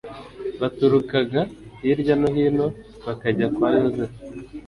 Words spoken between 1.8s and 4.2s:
hirya no hino bakajya kwa yozefu